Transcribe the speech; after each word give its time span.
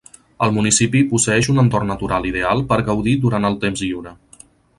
El 0.45 0.53
municipi 0.53 1.01
posseeix 1.11 1.49
un 1.53 1.61
entorn 1.63 1.91
natural 1.93 2.25
ideal 2.31 2.65
per 2.73 2.81
gaudir 2.89 3.15
durant 3.27 3.47
el 3.53 3.61
temps 3.67 3.85
lliure. 3.87 4.17